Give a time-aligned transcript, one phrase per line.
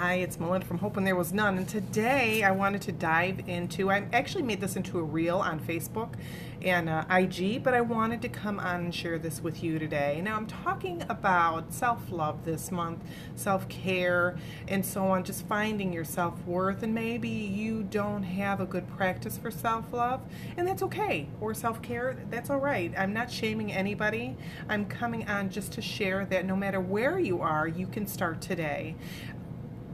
[0.00, 3.46] Hi, it's Melinda from Hope When There Was None, and today I wanted to dive
[3.46, 3.90] into.
[3.90, 6.14] I actually made this into a reel on Facebook
[6.62, 10.22] and uh, IG, but I wanted to come on and share this with you today.
[10.22, 14.38] Now, I'm talking about self love this month, self care,
[14.68, 16.82] and so on, just finding your self worth.
[16.82, 20.22] And maybe you don't have a good practice for self love,
[20.56, 22.90] and that's okay, or self care, that's all right.
[22.96, 24.34] I'm not shaming anybody.
[24.66, 28.40] I'm coming on just to share that no matter where you are, you can start
[28.40, 28.94] today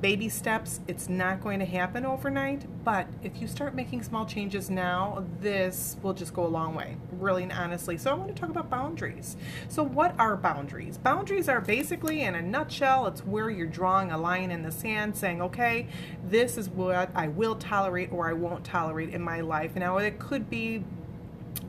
[0.01, 0.81] baby steps.
[0.87, 5.97] It's not going to happen overnight, but if you start making small changes now, this
[6.03, 7.97] will just go a long way, really and honestly.
[7.97, 9.37] So I want to talk about boundaries.
[9.69, 10.99] So what are boundaries?
[10.99, 15.17] Boundaries are basically, in a nutshell, it's where you're drawing a line in the sand
[15.17, 15.89] saying, okay,
[16.29, 19.77] this is what I will tolerate or I won't tolerate in my life.
[19.77, 20.85] Now it could be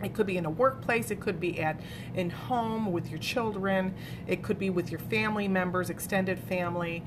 [0.04, 1.80] it could be in a workplace, it could be at
[2.14, 3.96] in home with your children,
[4.28, 7.04] it could be with your family members, extended family,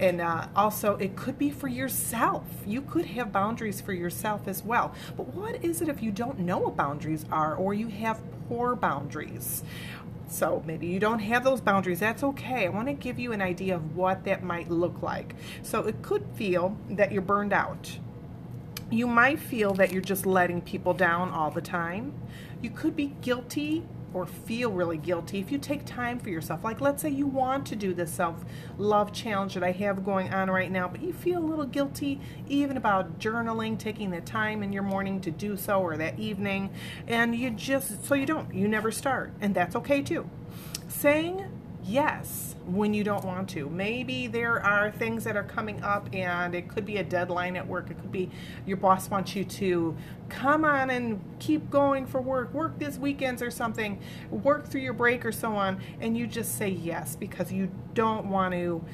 [0.00, 4.64] and uh, also it could be for yourself you could have boundaries for yourself as
[4.64, 8.20] well but what is it if you don't know what boundaries are or you have
[8.48, 9.62] poor boundaries
[10.30, 11.98] so maybe you don't have those boundaries.
[11.98, 12.66] That's okay.
[12.66, 15.34] I want to give you an idea of what that might look like.
[15.62, 17.98] So it could feel that you're burned out.
[18.90, 22.14] You might feel that you're just letting people down all the time.
[22.62, 26.64] You could be guilty or feel really guilty if you take time for yourself.
[26.64, 28.44] Like, let's say you want to do this self
[28.78, 32.20] love challenge that I have going on right now, but you feel a little guilty
[32.48, 36.70] even about journaling, taking the time in your morning to do so or that evening,
[37.06, 40.28] and you just, so you don't, you never start, and that's okay too.
[40.88, 43.68] Saying yes when you don't want to.
[43.68, 47.66] Maybe there are things that are coming up and it could be a deadline at
[47.66, 47.90] work.
[47.90, 48.30] It could be
[48.66, 49.96] your boss wants you to
[50.28, 54.92] come on and keep going for work, work this weekends or something, work through your
[54.92, 58.84] break or so on, and you just say yes because you don't want to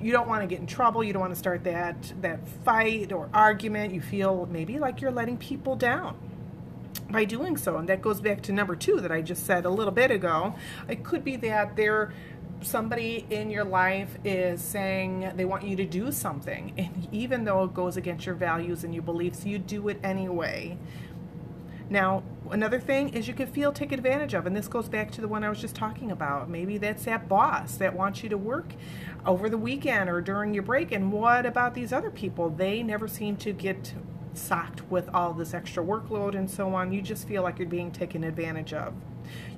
[0.00, 3.10] you don't want to get in trouble you don't want to start that that fight
[3.10, 6.16] or argument you feel maybe like you're letting people down
[7.10, 9.70] by doing so and that goes back to number two that i just said a
[9.70, 10.54] little bit ago
[10.88, 12.12] it could be that they're
[12.62, 17.64] somebody in your life is saying they want you to do something, and even though
[17.64, 20.76] it goes against your values and your beliefs, you do it anyway.
[21.90, 25.22] Now, another thing is you can feel taken advantage of, and this goes back to
[25.22, 26.50] the one I was just talking about.
[26.50, 28.74] Maybe that's that boss that wants you to work
[29.24, 32.50] over the weekend or during your break, and what about these other people?
[32.50, 33.94] They never seem to get
[34.34, 36.92] socked with all this extra workload and so on.
[36.92, 38.94] You just feel like you're being taken advantage of.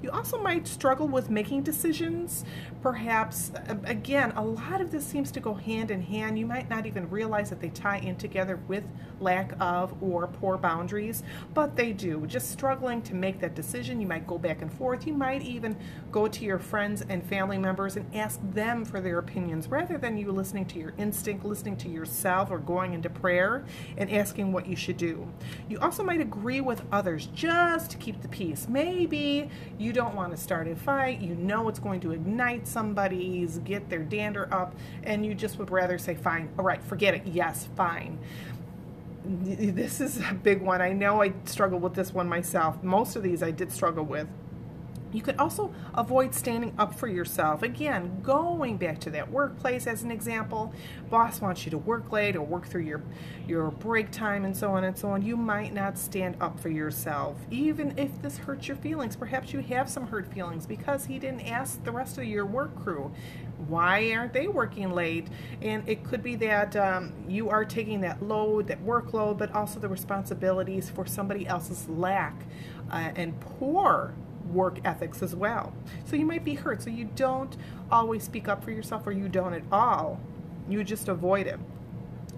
[0.03, 2.45] You also might struggle with making decisions.
[2.83, 3.53] Perhaps,
[3.85, 6.39] again, a lot of this seems to go hand in hand.
[6.39, 8.85] You might not even realize that they tie in together with
[9.21, 11.23] lack of or poor boundaries,
[11.53, 12.27] but they do.
[12.27, 14.01] Just struggling to make that decision.
[14.01, 15.07] You might go back and forth.
[15.07, 15.77] You might even
[16.11, 20.17] go to your friends and family members and ask them for their opinions rather than
[20.17, 23.65] you listening to your instinct, listening to yourself, or going into prayer
[23.97, 25.29] and asking what you should do.
[25.69, 28.67] You also might agree with others just to keep the peace.
[28.69, 31.21] Maybe you don't want to start a fight.
[31.21, 35.71] You know it's going to ignite somebody's, get their dander up, and you just would
[35.71, 37.27] rather say, fine, all right, forget it.
[37.27, 38.19] Yes, fine.
[39.25, 40.81] This is a big one.
[40.81, 42.83] I know I struggled with this one myself.
[42.83, 44.27] Most of these I did struggle with.
[45.13, 47.63] You could also avoid standing up for yourself.
[47.63, 50.73] Again, going back to that workplace as an example,
[51.09, 53.03] boss wants you to work late or work through your
[53.47, 55.23] your break time and so on and so on.
[55.23, 59.17] You might not stand up for yourself, even if this hurts your feelings.
[59.17, 62.75] Perhaps you have some hurt feelings because he didn't ask the rest of your work
[62.83, 63.13] crew
[63.69, 65.29] why aren't they working late?
[65.61, 69.79] And it could be that um, you are taking that load, that workload, but also
[69.79, 72.35] the responsibilities for somebody else's lack
[72.91, 74.15] uh, and poor
[74.53, 75.73] work ethics as well.
[76.05, 76.83] So you might be hurt.
[76.83, 77.57] So you don't
[77.91, 80.21] always speak up for yourself or you don't at all.
[80.69, 81.59] You just avoid it.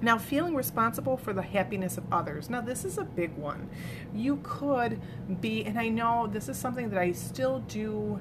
[0.00, 2.50] Now, feeling responsible for the happiness of others.
[2.50, 3.70] Now, this is a big one.
[4.12, 5.00] You could
[5.40, 8.20] be, and I know this is something that I still do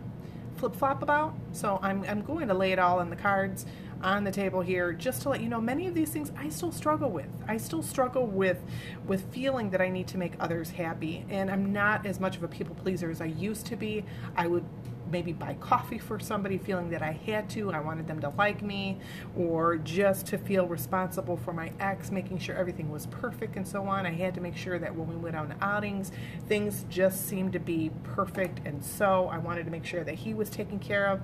[0.58, 3.66] flip flop about, so I'm, I'm going to lay it all in the cards
[4.04, 6.72] on the table here just to let you know many of these things I still
[6.72, 7.30] struggle with.
[7.48, 8.60] I still struggle with
[9.08, 12.44] with feeling that I need to make others happy and I'm not as much of
[12.44, 14.04] a people pleaser as I used to be.
[14.36, 14.66] I would
[15.12, 17.72] maybe buy coffee for somebody feeling that I had to.
[17.72, 18.98] I wanted them to like me
[19.38, 23.84] or just to feel responsible for my ex, making sure everything was perfect and so
[23.84, 24.06] on.
[24.06, 26.12] I had to make sure that when we went on outings,
[26.48, 30.34] things just seemed to be perfect and so I wanted to make sure that he
[30.34, 31.22] was taken care of.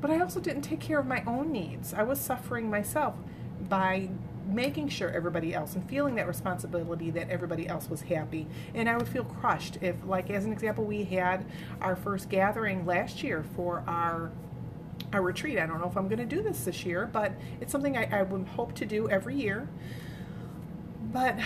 [0.00, 1.92] But I also didn't take care of my own needs.
[1.92, 3.14] I was suffering myself
[3.68, 4.08] by
[4.46, 8.46] making sure everybody else and feeling that responsibility that everybody else was happy.
[8.74, 11.44] And I would feel crushed if, like, as an example, we had
[11.80, 14.30] our first gathering last year for our
[15.12, 15.58] our retreat.
[15.58, 18.08] I don't know if I'm going to do this this year, but it's something I,
[18.18, 19.68] I would hope to do every year.
[21.12, 21.36] But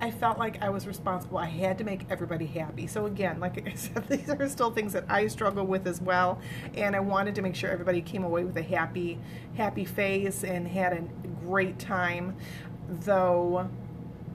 [0.00, 1.38] I felt like I was responsible.
[1.38, 2.86] I had to make everybody happy.
[2.86, 6.40] So again, like I said, these are still things that I struggle with as well.
[6.74, 9.18] And I wanted to make sure everybody came away with a happy,
[9.56, 11.00] happy face and had a
[11.44, 12.36] great time.
[12.88, 13.68] Though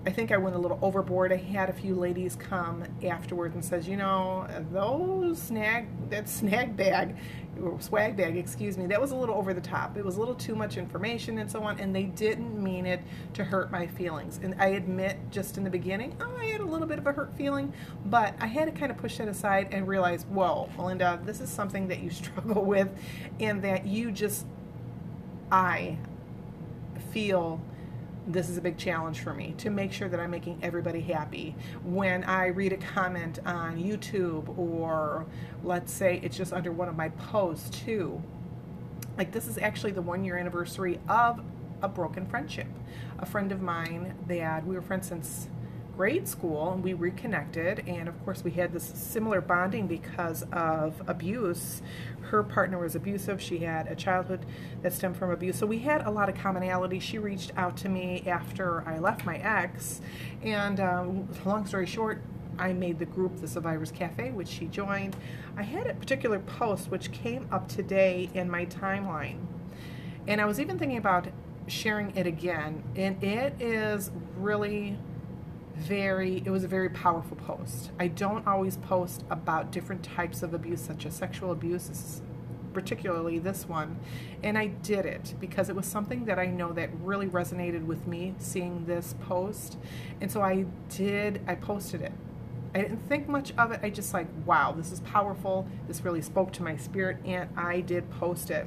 [0.05, 1.31] I think I went a little overboard.
[1.31, 6.75] I had a few ladies come afterwards and says, you know, those snag that snag
[6.75, 7.15] bag,
[7.79, 9.97] swag bag, excuse me, that was a little over the top.
[9.97, 13.01] It was a little too much information and so on, and they didn't mean it
[13.33, 14.39] to hurt my feelings.
[14.41, 17.11] And I admit, just in the beginning, oh, I had a little bit of a
[17.11, 17.73] hurt feeling,
[18.05, 21.49] but I had to kind of push that aside and realize, whoa, Melinda, this is
[21.49, 22.89] something that you struggle with,
[23.39, 24.45] and that you just,
[25.51, 25.97] I
[27.11, 27.61] feel
[28.27, 31.55] this is a big challenge for me to make sure that I'm making everybody happy.
[31.83, 35.25] When I read a comment on YouTube, or
[35.63, 38.21] let's say it's just under one of my posts too,
[39.17, 41.41] like this is actually the one year anniversary of
[41.81, 42.67] a broken friendship.
[43.19, 45.47] A friend of mine that we were friends since
[46.01, 50.99] grade school and we reconnected and of course we had this similar bonding because of
[51.07, 51.83] abuse
[52.21, 54.43] her partner was abusive she had a childhood
[54.81, 57.87] that stemmed from abuse so we had a lot of commonality she reached out to
[57.87, 60.01] me after i left my ex
[60.41, 62.19] and um, long story short
[62.57, 65.15] I made the group the Survivors Cafe, which she joined.
[65.55, 69.37] I had a particular post which came up today in my timeline.
[70.27, 71.29] And I was even thinking about
[71.67, 72.83] sharing it again.
[72.95, 74.97] And it is really
[75.81, 77.91] very, it was a very powerful post.
[77.99, 82.21] I don't always post about different types of abuse, such as sexual abuse,
[82.73, 83.99] particularly this one.
[84.43, 88.07] And I did it because it was something that I know that really resonated with
[88.07, 89.77] me seeing this post.
[90.21, 92.13] And so I did, I posted it.
[92.73, 93.81] I didn't think much of it.
[93.83, 95.67] I just like, wow, this is powerful.
[95.87, 98.65] This really spoke to my spirit, and I did post it.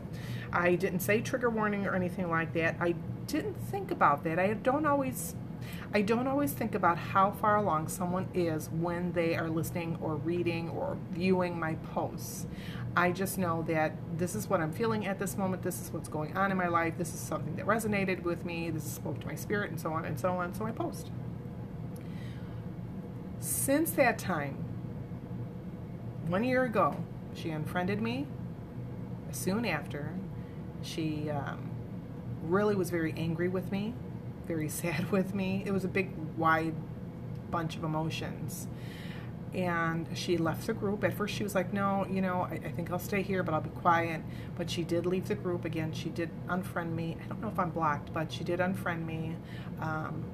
[0.52, 2.76] I didn't say trigger warning or anything like that.
[2.80, 2.94] I
[3.26, 4.38] didn't think about that.
[4.38, 5.34] I don't always
[5.92, 10.16] I don't always think about how far along someone is when they are listening or
[10.16, 12.46] reading or viewing my posts.
[12.96, 15.62] I just know that this is what I'm feeling at this moment.
[15.62, 16.94] This is what's going on in my life.
[16.98, 18.70] This is something that resonated with me.
[18.70, 20.54] This spoke to my spirit, and so on and so on.
[20.54, 21.10] So I post.
[23.40, 24.64] Since that time,
[26.26, 26.96] one year ago,
[27.34, 28.26] she unfriended me.
[29.30, 30.14] Soon after,
[30.82, 31.70] she um,
[32.42, 33.94] really was very angry with me
[34.46, 35.62] very sad with me.
[35.66, 36.74] It was a big, wide
[37.50, 38.66] bunch of emotions.
[39.52, 41.04] And she left the group.
[41.04, 43.54] At first, she was like, No, you know, I, I, think I'll stay here, but
[43.54, 44.20] I'll be quiet.
[44.56, 45.92] But she did leave the group again.
[45.92, 47.16] She did unfriend me.
[47.22, 49.36] I don't know if I'm blocked, but she did unfriend me.
[49.80, 50.24] Um,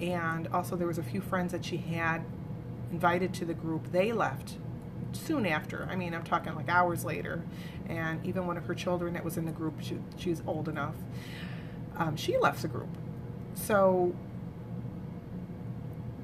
[0.00, 2.24] and also, there was a few friends that she had
[2.90, 3.92] invited to the group.
[3.92, 4.56] They left
[5.12, 5.88] soon after.
[5.90, 7.42] I mean, I'm talking like hours later.
[7.88, 10.68] And even one of her children that was in the group, she, she was old
[10.68, 10.94] enough,
[11.96, 12.88] um, she left the group.
[13.56, 14.14] So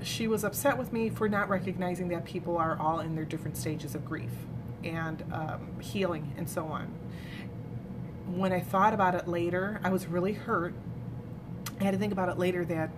[0.02, 3.56] she was upset with me for not recognizing that people are all in their different
[3.56, 4.30] stages of grief
[4.84, 6.86] and um, healing and so on.
[8.26, 10.74] When I thought about it later, I was really hurt.
[11.80, 12.90] I had to think about it later that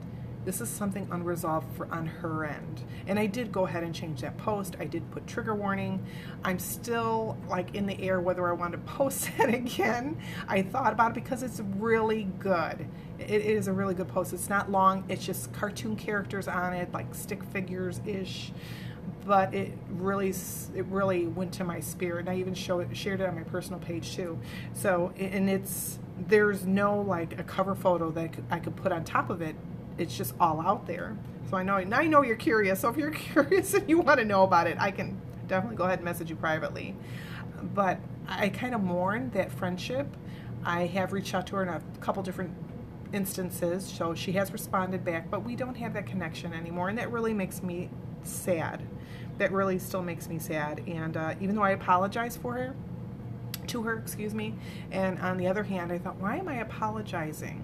[0.44, 2.84] this is something unresolved for on her end.
[3.06, 4.76] And I did go ahead and change that post.
[4.78, 6.04] I did put trigger warning.
[6.42, 10.18] I'm still like in the air whether I want to post it again.
[10.48, 12.86] I thought about it because it's really good.
[13.18, 14.32] It is a really good post.
[14.32, 15.04] It's not long.
[15.08, 18.52] It's just cartoon characters on it, like stick figures ish.
[19.24, 20.30] But it really,
[20.74, 22.20] it really went to my spirit.
[22.20, 24.38] And I even showed, it, shared it on my personal page too.
[24.74, 25.98] So, and it's
[26.28, 29.56] there's no like a cover photo that I could put on top of it
[29.98, 31.16] it's just all out there.
[31.50, 32.80] So I know now I know you're curious.
[32.80, 35.84] So if you're curious and you want to know about it, I can definitely go
[35.84, 36.96] ahead and message you privately.
[37.74, 37.98] But
[38.28, 40.06] I kind of mourn that friendship.
[40.64, 42.54] I have reached out to her in a couple different
[43.12, 47.12] instances, so she has responded back, but we don't have that connection anymore, and that
[47.12, 47.90] really makes me
[48.22, 48.82] sad.
[49.38, 50.82] That really still makes me sad.
[50.86, 52.74] And uh, even though I apologize for her,
[53.68, 54.54] to her, excuse me,
[54.90, 57.62] and on the other hand, I thought, why am I apologizing?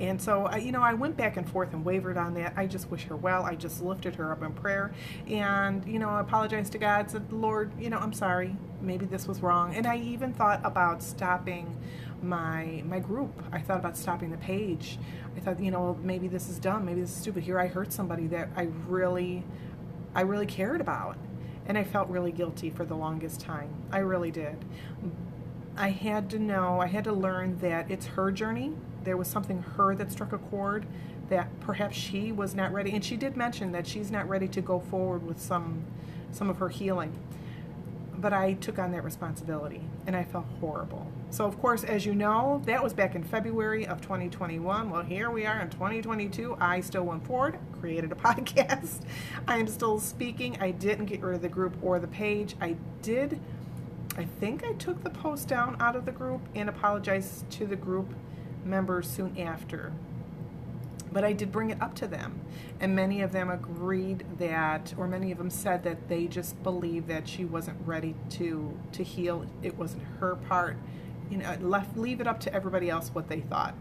[0.00, 2.54] And so, I, you know, I went back and forth and wavered on that.
[2.56, 3.42] I just wish her well.
[3.42, 4.92] I just lifted her up in prayer
[5.28, 8.56] and, you know, apologized to God, said, Lord, you know, I'm sorry.
[8.80, 9.74] maybe this was wrong.
[9.74, 11.76] And I even thought about stopping
[12.22, 13.42] my my group.
[13.52, 14.98] I thought about stopping the page.
[15.36, 17.42] I thought, you know, maybe this is dumb, maybe this is stupid.
[17.44, 19.44] Here I hurt somebody that I really
[20.14, 21.16] I really cared about.
[21.66, 23.70] And I felt really guilty for the longest time.
[23.92, 24.64] I really did.
[25.76, 28.72] I had to know, I had to learn that it's her journey.
[29.04, 30.86] There was something her that struck a chord
[31.28, 32.92] that perhaps she was not ready.
[32.92, 35.84] And she did mention that she's not ready to go forward with some
[36.32, 37.16] some of her healing
[38.20, 41.10] but I took on that responsibility and I felt horrible.
[41.30, 44.90] So, of course, as you know, that was back in February of 2021.
[44.90, 46.56] Well, here we are in 2022.
[46.60, 49.00] I still went forward, created a podcast.
[49.46, 50.58] I am still speaking.
[50.60, 52.56] I didn't get rid of the group or the page.
[52.60, 53.40] I did,
[54.16, 57.76] I think I took the post down out of the group and apologized to the
[57.76, 58.12] group
[58.64, 59.92] members soon after
[61.12, 62.40] but I did bring it up to them.
[62.78, 67.08] And many of them agreed that, or many of them said that they just believed
[67.08, 69.46] that she wasn't ready to, to heal.
[69.62, 70.76] It wasn't her part.
[71.30, 73.74] You know, left, leave it up to everybody else what they thought.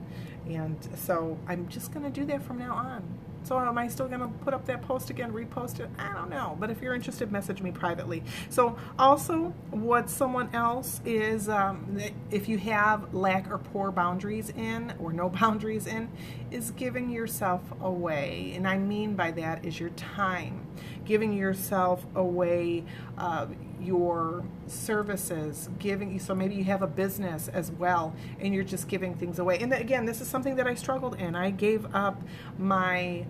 [0.47, 3.03] And so I'm just going to do that from now on.
[3.43, 5.89] So am I still going to put up that post again, repost it?
[5.97, 6.57] I don't know.
[6.59, 8.23] But if you're interested, message me privately.
[8.49, 11.99] So also, what someone else is, um,
[12.31, 16.09] if you have lack or poor boundaries in, or no boundaries in,
[16.51, 18.53] is giving yourself away.
[18.55, 20.65] And I mean by that is your time.
[21.05, 22.83] Giving yourself away
[23.17, 23.47] uh,
[23.81, 29.15] your services, giving, so maybe you have a business as well, and you're just giving
[29.15, 29.59] things away.
[29.59, 31.35] And again, this is something that I struggled in.
[31.35, 32.21] I gave up
[32.57, 33.25] my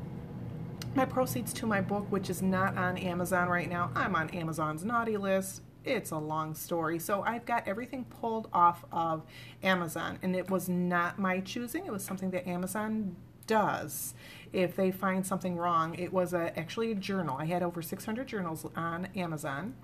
[0.96, 3.92] my proceeds to my book, which is not on Amazon right now.
[3.96, 5.62] I'm on Amazon's naughty list.
[5.86, 7.00] It's a long story.
[7.00, 9.24] So I've got everything pulled off of
[9.64, 11.86] Amazon, and it was not my choosing.
[11.86, 13.16] It was something that Amazon
[13.50, 14.14] does
[14.54, 15.96] if they find something wrong.
[15.96, 17.38] It was a, actually a journal.
[17.38, 19.76] I had over 600 journals on Amazon,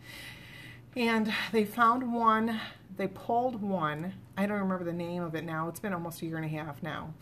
[0.96, 2.60] and they found one.
[2.98, 4.14] They pulled one.
[4.38, 5.68] I don't remember the name of it now.
[5.68, 7.14] It's been almost a year and a half now.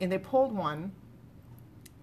[0.00, 0.92] And they pulled one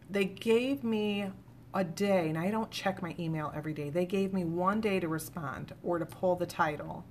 [0.09, 1.31] they gave me
[1.73, 3.89] a day, and I don't check my email every day.
[3.89, 7.05] They gave me one day to respond or to pull the title.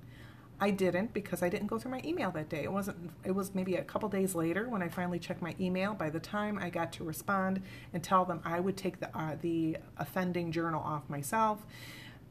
[0.59, 2.63] I didn't because I didn't go through my email that day.
[2.63, 5.93] It wasn't it was maybe a couple days later when I finally checked my email.
[5.93, 7.61] By the time I got to respond
[7.93, 11.63] and tell them I would take the uh, the offending journal off myself,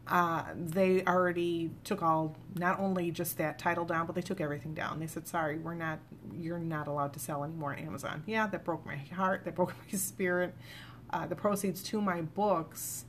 [0.09, 4.73] uh, they already took all not only just that title down, but they took everything
[4.75, 5.01] down.
[5.01, 5.99] They said, "Sorry, we're not.
[6.33, 9.45] You're not allowed to sell anymore on Amazon." Yeah, that broke my heart.
[9.45, 10.55] That broke my spirit.
[11.11, 13.05] Uh, the proceeds to my books,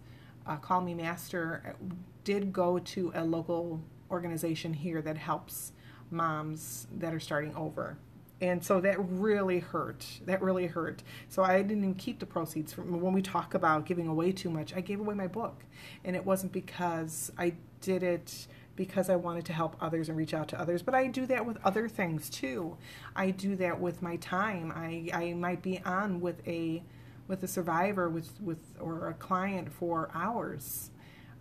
[0.45, 1.75] uh, Call Me Master,
[2.23, 5.73] did go to a local organization here that helps
[6.09, 7.97] moms that are starting over
[8.39, 11.03] and so that really hurt that really hurt.
[11.29, 14.49] So i didn't even keep the proceeds from when we talk about giving away too
[14.49, 15.63] much i gave away my book.
[16.03, 20.33] And it wasn't because i did it because i wanted to help others and reach
[20.33, 22.77] out to others but i do that with other things too.
[23.15, 24.71] I do that with my time.
[24.75, 26.83] I i might be on with a
[27.27, 30.91] with a survivor with with or a client for hours.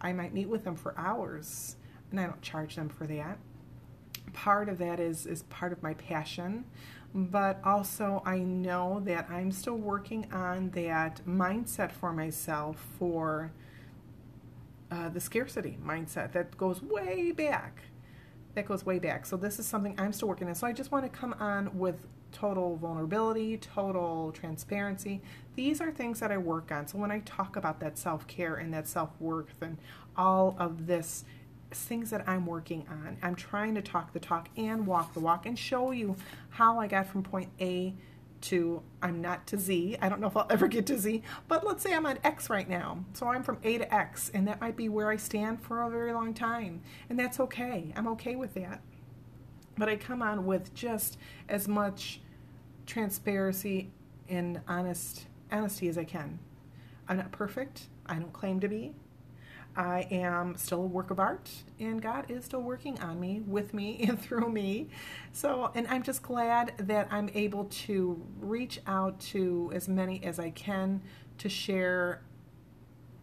[0.00, 1.76] I might meet with them for hours
[2.11, 3.38] and i don't charge them for that
[4.33, 6.64] part of that is is part of my passion
[7.16, 13.52] but also I know that I'm still working on that mindset for myself for
[14.90, 17.85] uh, the scarcity mindset that goes way back.
[18.54, 19.25] That goes way back.
[19.25, 20.54] So this is something I'm still working on.
[20.54, 21.97] So I just want to come on with
[22.33, 25.23] total vulnerability, total transparency.
[25.54, 26.87] These are things that I work on.
[26.87, 29.78] So when I talk about that self care and that self worth and
[30.16, 31.25] all of this
[31.70, 33.18] things that I'm working on.
[33.23, 36.16] I'm trying to talk the talk and walk the walk and show you
[36.50, 37.94] how I got from point A
[38.42, 39.96] to I'm not to Z.
[40.00, 42.49] I don't know if I'll ever get to Z, but let's say I'm at X
[42.49, 43.04] right now.
[43.14, 45.90] So I'm from A to X, and that might be where I stand for a
[45.90, 46.82] very long time.
[47.08, 47.92] And that's okay.
[47.96, 48.80] I'm okay with that.
[49.78, 51.18] But I come on with just
[51.49, 52.20] as much
[52.87, 53.90] transparency
[54.28, 56.38] and honest honesty as I can.
[57.08, 57.82] I'm not perfect.
[58.06, 58.94] I don't claim to be.
[59.76, 63.75] I am still a work of art, and God is still working on me, with
[63.75, 64.88] me, and through me.
[65.33, 70.38] So, and I'm just glad that I'm able to reach out to as many as
[70.38, 71.02] I can
[71.38, 72.23] to share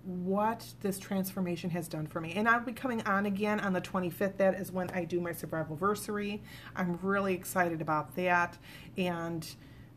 [0.04, 2.34] what this transformation has done for me.
[2.34, 4.38] And I'll be coming on again on the 25th.
[4.38, 6.42] That is when I do my survival versary.
[6.76, 8.58] I'm really excited about that.
[8.98, 9.48] And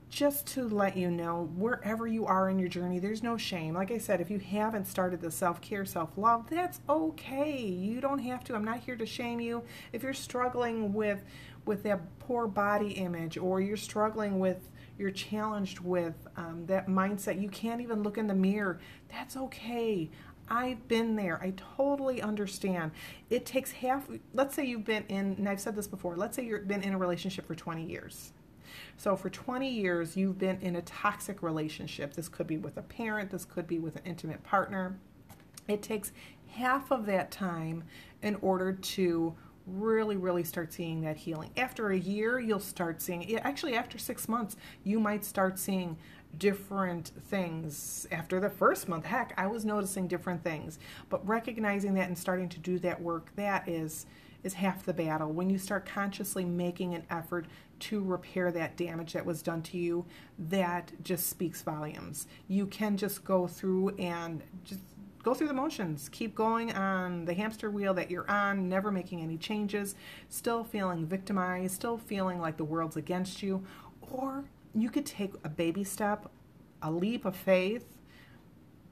[0.08, 3.74] just to let you know, wherever you are in your journey, there's no shame.
[3.74, 7.60] Like I said, if you haven't started the self care, self love, that's okay.
[7.60, 8.54] You don't have to.
[8.54, 9.62] I'm not here to shame you.
[9.92, 11.24] If you're struggling with
[11.64, 17.40] with that poor body image, or you're struggling with, you're challenged with um, that mindset,
[17.42, 18.78] you can't even look in the mirror.
[19.10, 20.08] That's okay.
[20.48, 21.42] I've been there.
[21.42, 22.92] I totally understand.
[23.30, 26.44] It takes half, let's say you've been in, and I've said this before, let's say
[26.44, 28.32] you've been in a relationship for 20 years.
[28.96, 32.14] So for 20 years, you've been in a toxic relationship.
[32.14, 34.98] This could be with a parent, this could be with an intimate partner.
[35.68, 36.12] It takes
[36.48, 37.84] half of that time
[38.22, 39.34] in order to
[39.66, 41.50] really, really start seeing that healing.
[41.56, 45.98] After a year, you'll start seeing, actually, after six months, you might start seeing
[46.38, 48.06] different things.
[48.12, 50.78] After the first month, heck, I was noticing different things.
[51.08, 54.06] But recognizing that and starting to do that work, that is
[54.42, 55.32] is half the battle.
[55.32, 57.46] When you start consciously making an effort
[57.80, 60.06] to repair that damage that was done to you,
[60.38, 62.26] that just speaks volumes.
[62.48, 64.80] You can just go through and just
[65.22, 66.08] go through the motions.
[66.10, 69.96] Keep going on the hamster wheel that you're on, never making any changes,
[70.28, 73.64] still feeling victimized, still feeling like the world's against you.
[74.12, 76.30] Or you could take a baby step,
[76.80, 77.84] a leap of faith,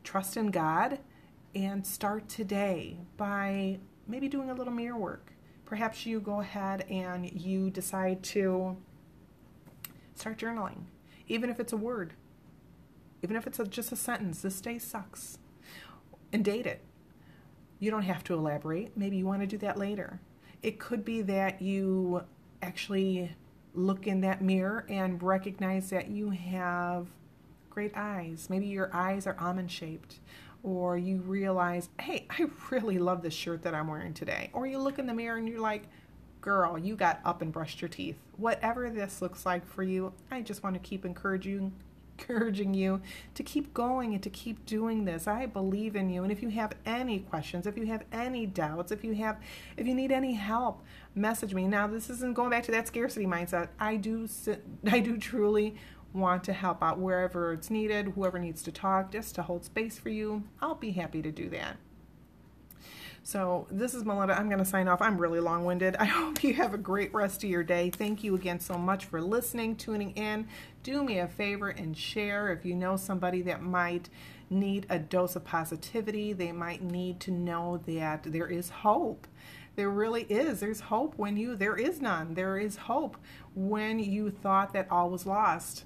[0.03, 0.99] trust in God,
[1.55, 5.33] and start today by maybe doing a little mirror work.
[5.65, 8.77] Perhaps you go ahead and you decide to
[10.15, 10.85] start journaling,
[11.27, 12.13] even if it's a word,
[13.23, 14.43] even if it's a, just a sentence.
[14.43, 15.39] This day sucks
[16.33, 16.83] and date it.
[17.79, 18.97] You don't have to elaborate.
[18.97, 20.21] Maybe you want to do that later.
[20.63, 22.23] It could be that you
[22.63, 23.33] actually
[23.75, 27.09] look in that mirror and recognize that you have
[27.69, 28.47] great eyes.
[28.49, 30.21] Maybe your eyes are almond shaped.
[30.65, 34.51] Or you realize, hey, I really love this shirt that I'm wearing today.
[34.53, 35.85] Or you look in the mirror and you're like,
[36.41, 38.17] girl, you got up and brushed your teeth.
[38.37, 41.73] Whatever this looks like for you, I just want to keep encouraging
[42.19, 43.01] encouraging you
[43.35, 45.27] to keep going and to keep doing this.
[45.27, 46.23] I believe in you.
[46.23, 49.41] And if you have any questions, if you have any doubts, if you have
[49.77, 50.83] if you need any help,
[51.15, 51.67] message me.
[51.67, 53.69] Now, this isn't going back to that scarcity mindset.
[53.79, 54.29] I do
[54.91, 55.77] I do truly
[56.15, 59.99] want to help out wherever it's needed, whoever needs to talk, just to hold space
[59.99, 60.45] for you.
[60.63, 61.77] I'll be happy to do that.
[63.27, 64.39] So this is Melinda.
[64.39, 65.01] I'm going to sign off.
[65.01, 65.97] I'm really long winded.
[65.99, 67.91] I hope you have a great rest of your day.
[67.91, 70.47] Thank you again so much for listening, tuning in.
[70.83, 74.11] Do me a favor and share if you know somebody that might
[74.51, 76.33] need a dose of positivity.
[76.33, 79.27] They might need to know that there is hope.
[79.75, 80.61] There really is.
[80.61, 82.35] There's hope when you, there is none.
[82.35, 83.17] There is hope
[83.55, 85.85] when you thought that all was lost.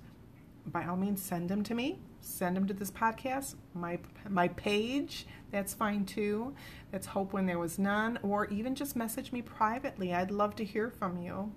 [0.69, 5.27] By all means, send them to me send them to this podcast, my my page.
[5.51, 6.55] That's fine too.
[6.91, 10.15] That's hope when there was none, or even just message me privately.
[10.15, 11.53] I'd love to hear from you.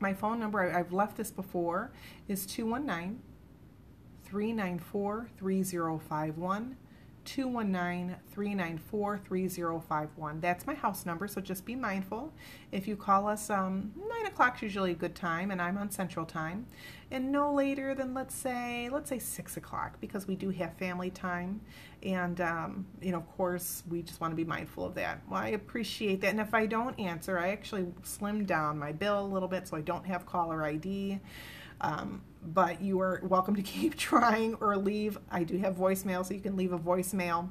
[0.00, 1.92] My phone number, I've left this before,
[2.28, 3.20] is 219
[4.24, 6.76] 394 3051.
[7.24, 10.40] 219 394 3051.
[10.40, 12.32] That's my house number, so just be mindful.
[12.72, 15.90] If you call us, um, 9 o'clock is usually a good time, and I'm on
[15.90, 16.66] Central Time.
[17.10, 21.10] And no later than, let's say, let's say 6 o'clock, because we do have family
[21.10, 21.60] time.
[22.02, 25.20] And, um, you know, of course, we just want to be mindful of that.
[25.28, 26.28] Well, I appreciate that.
[26.28, 29.76] And if I don't answer, I actually slim down my bill a little bit so
[29.76, 31.20] I don't have caller ID.
[31.82, 35.18] Um, but you are welcome to keep trying or leave.
[35.30, 37.50] I do have voicemail, so you can leave a voicemail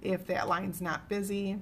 [0.00, 1.58] if that line's not busy.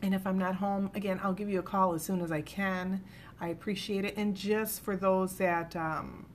[0.00, 2.40] And if I'm not home, again, I'll give you a call as soon as I
[2.40, 3.02] can.
[3.40, 4.16] I appreciate it.
[4.16, 6.26] And just for those that um,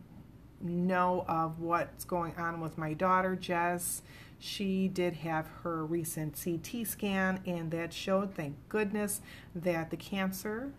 [0.62, 4.02] know of what's going on with my daughter, Jess,
[4.40, 9.22] she did have her recent CT scan, and that showed, thank goodness,
[9.56, 10.72] that the cancer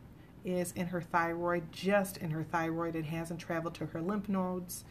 [0.44, 2.94] is in her thyroid, just in her thyroid.
[2.94, 4.84] It hasn't traveled to her lymph nodes.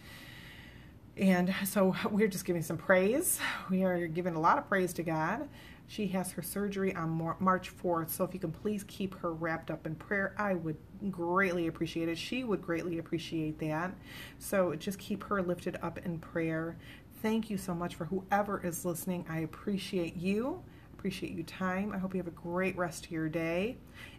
[1.16, 3.40] And so we're just giving some praise.
[3.70, 5.48] We are giving a lot of praise to God.
[5.88, 8.10] She has her surgery on March 4th.
[8.10, 10.78] So if you can please keep her wrapped up in prayer, I would
[11.12, 12.18] greatly appreciate it.
[12.18, 13.94] She would greatly appreciate that.
[14.40, 16.78] So just keep her lifted up in prayer.
[17.22, 19.26] Thank you so much for whoever is listening.
[19.30, 20.64] I appreciate you
[21.04, 21.92] appreciate your time.
[21.92, 23.76] I hope you have a great rest of your day.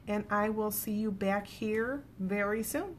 [0.06, 2.94] And I will see you back here very soon.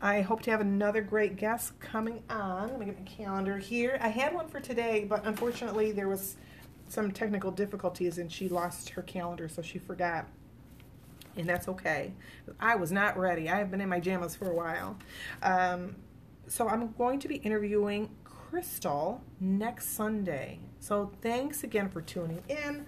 [0.00, 2.68] I hope to have another great guest coming on.
[2.68, 3.98] Let me get my calendar here.
[4.00, 6.36] I had one for today, but unfortunately there was
[6.88, 10.26] some technical difficulties and she lost her calendar, so she forgot.
[11.36, 12.12] And that's okay.
[12.58, 13.48] I was not ready.
[13.48, 14.98] I have been in my jammas for a while.
[15.42, 15.96] Um,
[16.46, 20.58] so I'm going to be interviewing Crystal next Sunday.
[20.80, 22.86] So thanks again for tuning in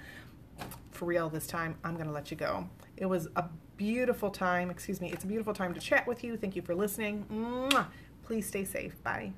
[1.01, 2.69] for real this time, I'm going to let you go.
[2.97, 3.45] It was a
[3.79, 4.71] beautiful time.
[4.71, 5.11] Excuse me.
[5.11, 6.37] It's a beautiful time to chat with you.
[6.37, 7.25] Thank you for listening.
[7.33, 7.87] Mwah.
[8.23, 9.03] Please stay safe.
[9.03, 9.33] Bye.